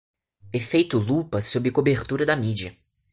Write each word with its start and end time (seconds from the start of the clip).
Efeito 0.51 0.97
lupa 0.97 1.43
sob 1.43 1.69
cobertura 1.69 2.25
da 2.25 2.35
mídia 2.35 2.75